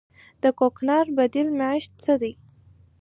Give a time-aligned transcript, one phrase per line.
[0.43, 2.33] د کوکنارو بدیل معیشت څه دی؟